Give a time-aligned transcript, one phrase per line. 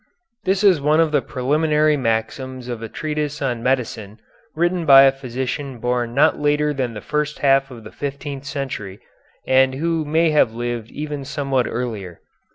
[0.45, 4.19] This is one of the preliminary maxims of a treatise on medicine
[4.55, 8.99] written by a physician born not later than the first half of the fifteenth century,
[9.45, 12.19] and who may have lived even somewhat earlier.